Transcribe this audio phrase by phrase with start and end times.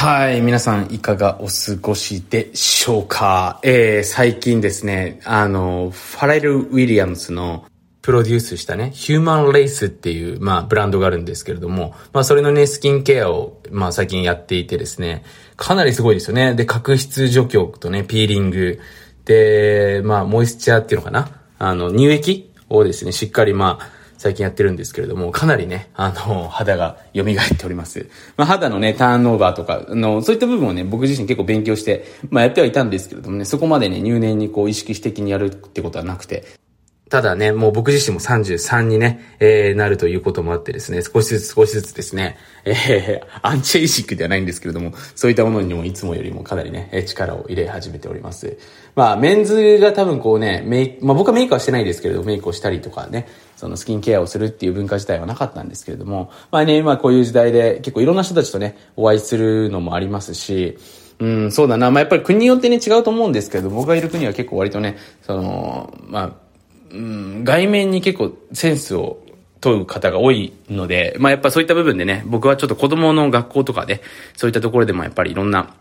[0.00, 3.58] はい、皆さんいかがお過ごしでしょうか？
[3.64, 7.66] えー、最近ですね、あの、ファレル・ウィリアムズの
[8.00, 15.24] プロデュースしたね、ヒューマンレースっていう、まあ、ブランドがあるんですけれども、まあ、それのね、スキンケアを、まあ、最近やっていてですね、
[15.56, 16.54] かなりすごいですよね。
[16.54, 18.78] で、角質除去とね、ピーリング、
[19.24, 21.28] で、まあ、モイスチャーっていうのかな？
[21.58, 27.24] あの、乳液をですね、しっかりまあ、最近やってるんですけれども、かなりね、あの、肌が蘇っ
[27.56, 28.08] ております。
[28.36, 36.44] まあ、肌のね、ターンオーバーとか、あの、そういった部分をね、僕自身結構勉強して、まあ、やってはいたんですけれどもね、そこまでね、入念にこう、意識的にやるってことはなくて、
[37.08, 48.58] ただね、もう僕自身も33にね、えー、なるということもあってですね、少しずつ少しずつですね、えー、アンチエイシックではないんですけれども、そういったものにもいつもよりもかなりね、力を入れ始めております。
[48.94, 60.76] まあ、メンズが多分こうね、メイク、まあ僕はメイクはしてないですけれど、メイクをしたりとかね、そのスキンケアをするっていう文化自体はなかったんですけれども、まあね、今こういう時代で結構いろんな人たちとね、お会いするのもありますし、
[61.20, 61.90] うん、そうだな。
[61.90, 66.47] まあ、やっぱり国によってね、違うと思うんですけど、僕がいる国は結構割とね、その、まあ、
[66.90, 69.22] うん、外面に結構センスを
[69.60, 74.02] 問う方が多いので、まあやっぱそういった部分でね、僕はちょっと子供の学校とかで、
[74.36, 75.74] そういったところでもやっぱりいろんな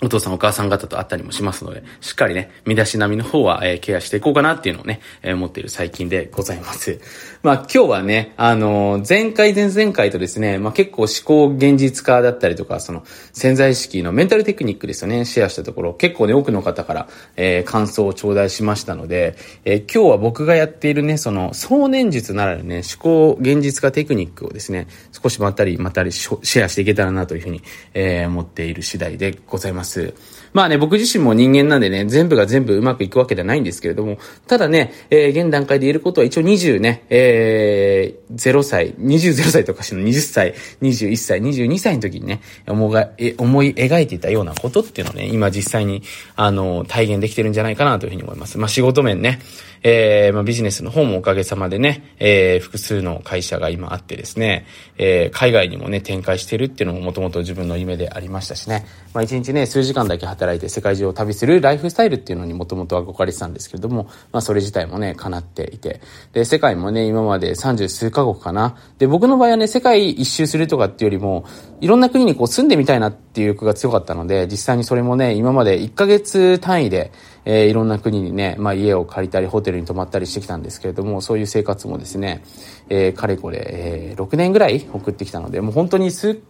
[0.00, 7.00] お父さんお母さん方と会ったりもしますので、しっかりね、身だしなみの方は、えー、ケアしていこうかなっていうのをね、えー、思っている最近でございます。
[7.42, 27.62] まあ今日はね、あのー、前回前々回とですね、まあ結構思考現実化だったりとか、その潜在意識のメンタルテクニックですよね、シェアしたところ、結構ね、多くの方から、えー、感想を頂戴しましたので、え、今日は僕がやっているね、その、想念術ならぬね、思考現実化テクニックをですね、少しまったりまたりシェアしていけたらなというふうに、
[27.94, 29.87] え、思っている次第でございます。
[29.88, 30.14] ます。
[30.52, 46.02] まあね、僕自身も人間なんでね、全部が全部うまくいくわけではないんですけれども、ただね、えー、現段階で言えることは一応20ね、えー、0歳、20、0歳とかしの20歳、21歳、22歳の時にね、思がえ思い描いていたようなことっていうのをね、今実際に、
[46.36, 48.58] あの、体現できてるんじゃないかなというふうに思います。
[48.58, 49.40] まあ仕事面ね、
[49.82, 54.66] えー、まあビジネスの方もおかげさまでね、えー、複数の会社が今あってですね、
[54.96, 66.00] えー、海外にもね、展開してるっていうのももともと自分の夢でありましたしね、まあ一日ね、数時間だけ働いて世界中を旅するライフスタイルっていうのにもともと憧れてたんですけれども、まあそれ自体もね、叶っていて、
[66.32, 68.76] で、世界もね、今まで三十数カ国かな。
[68.98, 71.44] で、僕の場合はね、世界一周するとかっていうよりも、
[71.80, 77.12] いろんな国にこう住んでみたいなっていう欲が強かったので、実際にそれもね、今まで1ヶ月単位で、
[77.44, 82.42] えー、いろんな国にね、まあ家を借りたり、ホテルに泊まったりしてきたんですけれども、そういう生活もですね、
[82.88, 86.40] えー、かれこれ、えー、6年ぐらい送ってきたので、もう本当に数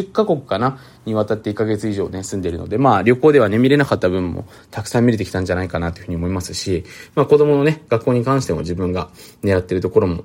[0.00, 0.78] 10カ国かな？
[1.04, 6.84] にわたって1ヶ月以上ね、住んでるので、まあ旅行ではね、見れなかった分もたくさん見れてきたんじゃないかなというふうに思いますし、
[7.14, 9.10] まあ子供のね、学校に関しても自分が
[9.42, 10.24] 狙ってるところも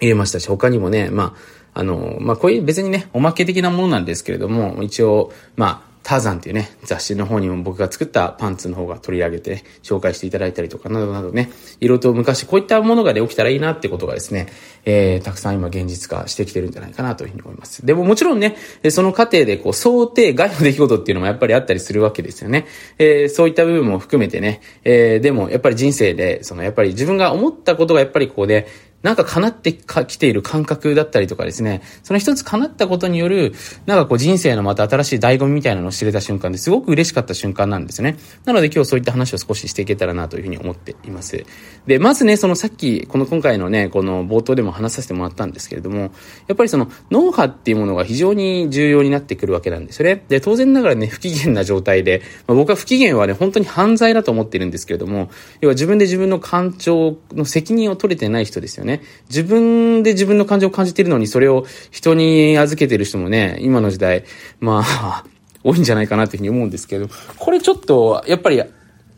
[0.00, 1.34] 入れましたし、他にもね、ま
[1.74, 11.50] あ、あの、まあこういう別にね、おまけ的なものなんですけれども、一応、まあ、ターザンっていうね、雑誌の方にも僕が作ったパンツの方が取り上げて、紹介していただいたりとか、などなどね、
[11.80, 14.48] いろいろと昔こういったものがで、ね、起きたらいいなってことがですね、
[14.84, 17.86] えー、たくさん今現実化してきてるんじゃないかなというふうに思います。
[17.86, 18.56] でももちろんね、
[18.90, 22.66] その過程でこう想定外の出来事っていうのもやっぱりあったりするわけですよね。
[22.98, 28.66] えー、そういった部分も含めてね、えー、でもやっぱり人生で、そのやっぱり自分が思ったことがやっぱりこうね、
[29.04, 33.54] なんか叶ってきている感覚だったりとかですね、その一つ叶ったことによる、
[33.84, 38.16] なんかこう人生のまた新しい醍醐味みたいなのを知れた瞬間ですごく嬉しかった瞬間なんですね。
[38.46, 41.44] なので今日そういった話を少ししていけたらなというふうに思っています。
[41.86, 46.10] で、まずね、そのさっき、この今回のね、この冒頭でも話させてもらったんですけれども、
[46.46, 50.24] やっぱりその脳波っていうものが非常に重要になってくるわけなんですよね。
[50.30, 55.28] で、当然ながらね、不機嫌な状態で、まあ、僕は不機嫌はね、本当に犯罪だと思ってるんですけれども、
[55.60, 58.93] 要は自分で自分の感情の責任を取れてない人ですよね。
[59.28, 64.24] 自分で自分の感情を感じてるのに、それを人に預けてる人もね、今の時代、
[64.60, 65.24] まあ、
[65.64, 68.62] 多いんじゃないかなというふうに思うんですけど、これちょっと、やっぱり、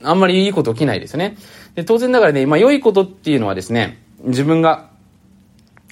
[0.02, 1.36] あんまりいいこと起きないですね。
[1.74, 4.90] で、当然ながらね、まあ、良いことっていうのはですね、自分が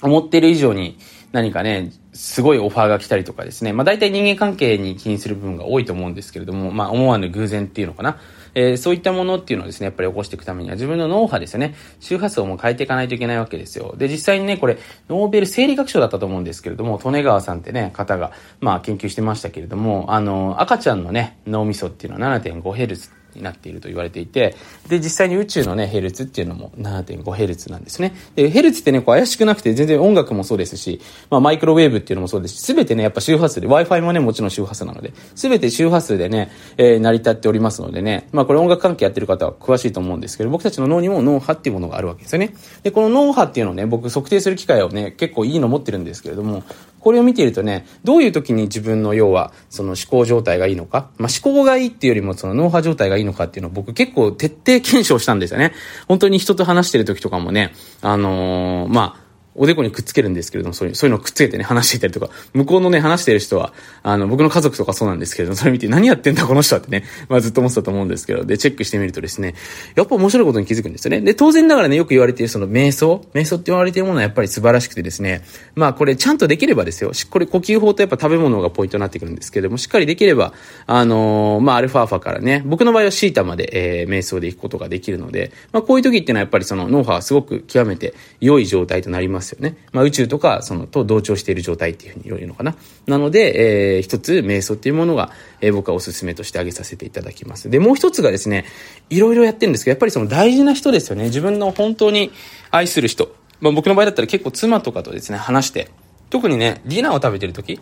[0.01, 0.97] 思っている以上に
[1.31, 8.19] 何かね、すごいオファーが来たりとかですね、まあ、大体人間関係に気にする部分が多いと思うんですけれども、まあ、思わぬ偶然っていうのかな。
[8.55, 13.93] えー、そういったものっていうのをですね、やっぱり起こしていくためには自分の脳波ですよね、周波数をも変えていかないといけないわけですよ。
[13.97, 14.77] で、実際にね、これ、
[15.09, 18.31] ノーベル生理学賞だったと思うんですけれども、利根川さんってね、方が、
[18.61, 24.55] まあ、研究してましたけれども、あの、赤ちゃんのね、脳みそっていうのは 7.5Hz になっていると言われていて、
[24.87, 28.13] で、実際に宇宙のね、ヘルツっていうのも 7.5Hz なんですね。
[28.35, 42.53] で、ヘルツってね、こう怪しくなくて、全然音楽もそうですし、まあ、マイクロウェーブっていうのもそうですし、すべてね、やっぱ周波数で、Wi-Fi もね、もちろん周波数なので、すべて周波数でね、えー、成り立っておりますのでね、まあ、これ音楽関係やってる方は詳しいと思うんですけど、僕たちの脳にも脳波っていうものがあるわけですよね。
[42.83, 46.63] で、この脳波っていうのをね、僕測定する機械をね、結構いいの持ってるんですけれども、
[47.05, 55.73] これを見ているとね、どういう時に自分の要は、その思考状態がいいのか、まあ、思考がいいっていうよりもその脳波状態がいいのかっていうのを僕結構徹底検証したんですよね。
[56.07, 59.24] 本当に人と話してる時とかもね、あのー、まあ、
[59.55, 63.73] おでこにくっつけるんですけれども、そういう、そういうのをくっつけてね、話していたりとか、向こうのね、話してる人は、
[64.03, 69.55] あの、僕の家族とかそうなんですけれども、 それ見て何やってんだこの人はってね、 まあずっと思ってたと思うんですけど、で、チェックしてみるとですね、
[69.95, 71.21] やっぱ面白いことに気づくんですよね。
[71.21, 75.43] で、当然ながらね、よく言われているその瞑想、瞑想って言われているものはやっぱり素晴らしくてですね、
[75.75, 80.53] まあこれちゃんとできればですよ、これ呼吸法とやっぱ食べ物がポイントになってくるんですけれども、しっかりできれば、
[80.87, 89.77] あのー、まあアルファーファからね、僕の場合はシータまで、えー、瞑想で行くことができるので、まあこういう時っていうのはやっぱりその脳波はすごく極めて良い状態となりますよね。
[89.91, 92.75] まあ宇宙とか、その、と同調している状態っていうふうに言うのかな。
[93.07, 95.31] なので、えー、一つ、瞑想っていうものが、
[95.61, 97.69] えー、僕はおすすめとして挙げさせていただきます。
[97.69, 98.65] で、もう一つがですね、
[99.09, 101.25] いろいろやってるんですけど、やっぱりその大事な人ですよね。
[101.25, 102.31] 自分の本当に
[102.71, 103.33] 愛する人。
[103.61, 105.89] まあ僕の場合だったら結構妻とかとですね、話して、
[106.29, 107.79] 特にね、ディナーを食べてる時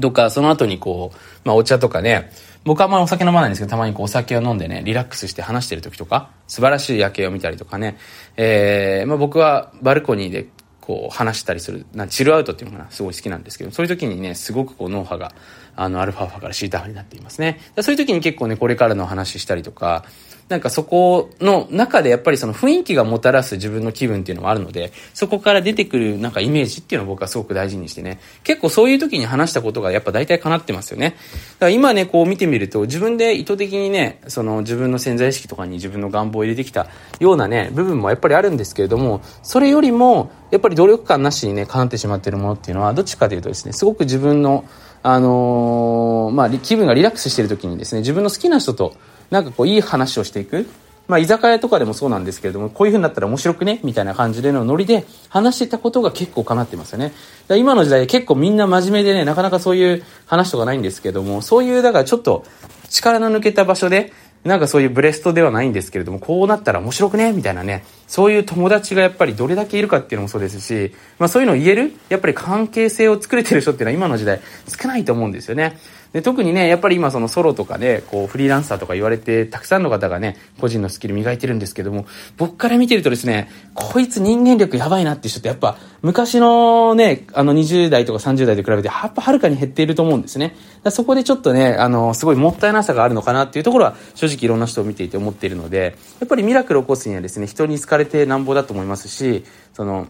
[0.00, 2.30] とか、その後にこう、まあお茶とかね、
[2.64, 7.96] 僕はあんまりお酒飲まないんですけど、たまにこうお酒を飲んでね、リラックスして話してる時とか、素晴らしい夜景を見たりとかね、
[8.36, 10.48] えー、まあ僕はバルコニーで
[10.80, 15.32] こう話したりする、なチルアウトっていうのがすごい好きなんですけど、そういう時にね、すごくこう脳波が、
[15.80, 17.60] あの、アルファ波からシータ波になっていますね。
[17.80, 20.04] そういう時に結構ね、これからの話したりとか、
[20.48, 31.10] なんかそこの中でやっぱりその雰囲気がもたらす自分の気分っていうのもあるので、そこから出てくるなんかイメージっていうのを僕はすごく大事にしてね、結構そういう時に話したことがやっぱ大体叶ってますよね。
[31.10, 31.18] だか
[31.66, 36.88] ら今ね、こう見てみると自分で意図的にね、その自分の潜在意識とかに自分の願望を入れてきた
[37.20, 44.64] ようなね、部分もやっぱりあるんですけれども、それよりもやっぱり努力感なしにね、叶ってしまってるものっていうのは、どっちかというとですね、すごく自分の、
[45.10, 48.94] あのー、まあ、気分がリラックスしてる時にですね、自分の好きな人と、
[49.30, 50.68] なんかこう、いい話をしていく。
[51.06, 53.80] まあ、居酒屋とかでもそうなんですけれども、こういう風になったら面白くね？
[53.82, 57.14] みたいな感じでのノリで話してたことが結構叶ってますよね。
[57.46, 62.44] だ今の時代結構みんな真面目でね、なかなかそういう話とかないんですけども、そういう、だからちょっと
[62.90, 64.12] 力の抜けた場所で、
[64.44, 75.78] なんかそういうブレストではないんですけれども、こうなったら面白くねみたいなね、そういう友達がやっぱりどれだけいるかっていうのもそうですし、まあそういうのを言える、やっぱり関係性を作れてる人っていうのは今の時代少ないと思うんですよね。
[76.12, 82.06] で特にね、やっぱり今そのソロとかで、こうフリーランサーとか言われて、たくさんの方がね、個人のスキル磨いてるんですけども、
[82.38, 90.56] 僕から見てるとですね、こいつ人間力やばいなって人ってやっぱ、昔のね、あの20代とか30代と比べて、やっぱはるかに減っていると思うんですね。
[90.90, 99.44] そこでちょっとね、あの、すごいもったいなさがあるのかなっていうところは、正直いろんな人を見ていて思っているので、やっぱりミラクルを起こすにはですね、人に好かれてなんぼだと思いますし、
[99.74, 100.06] その、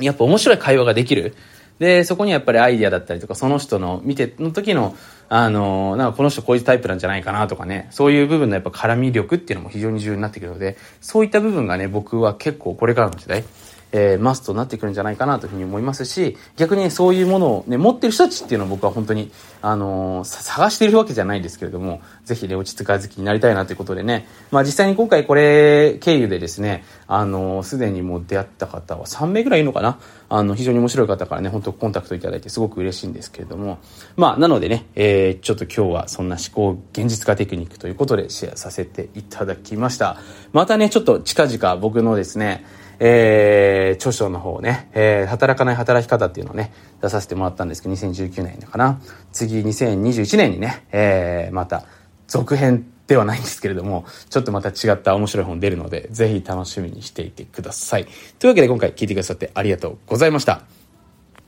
[0.00, 1.34] やっぱ面白い会話ができる。
[1.78, 4.96] で、そこにやっぱりアイディアだったりとか、その人の見ての時の、
[5.28, 13.44] あの、なんかこの人こういうタイプなんじゃないかなとかね、そういう部分のやっぱ絡み力っていうのも非常に重要になってくるので、そういった部分がね、僕は結構これからの時代、
[13.92, 19.30] えー、マストになってくるんじゃないかなというふうに思いますし、逆に、そういうものをね、持ってる人たちっていうのを僕は本当に、
[19.60, 29.98] あのー、探しているわけじゃないんですけれども、ぜひね、落ち着かずきになりたいなということでね、まあ実際に今回これ経由でですね、あのー、すでにもう出会った方は3名ぐらいいるのかな？
[30.34, 33.78] あの、非常に面白い方からね、本当コンタクトいただいてすごく嬉しいんですけれども、
[34.16, 40.16] まあ、なのでね、えー、ちょっと今日はそんな思考現実化テクニックということでシェアさせていただきました。
[40.52, 42.64] またね、ちょっと近々僕のですね、
[43.04, 49.00] えー、著書の方ね、えー、働かない働き方っていうのをね、出させてもらったんですけど、2019年かな。
[49.32, 51.84] 次、2021年にね、えー、また、
[52.28, 58.06] 続編ではないんですけれども、ちょっとまた違った面白い本出るので、ぜひ楽しみにしていてください。
[58.38, 60.81] というわけで今回聞いてくださってありがとうございました。